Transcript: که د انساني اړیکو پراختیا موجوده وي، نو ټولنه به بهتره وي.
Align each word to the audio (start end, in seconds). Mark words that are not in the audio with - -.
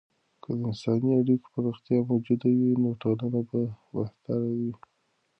که 0.43 0.49
د 0.57 0.59
انساني 0.69 1.09
اړیکو 1.21 1.47
پراختیا 1.55 1.99
موجوده 2.11 2.49
وي، 2.59 2.71
نو 2.81 2.89
ټولنه 3.01 3.39
به 3.49 3.61
بهتره 3.95 4.49
وي. 4.59 4.73